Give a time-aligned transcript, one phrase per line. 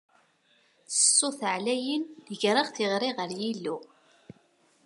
[0.89, 2.03] S ṣṣut ɛlayen,
[2.39, 3.77] greɣ tiɣri ɣer Yillu.